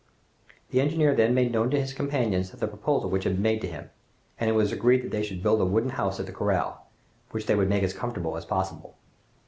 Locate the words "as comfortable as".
7.83-8.43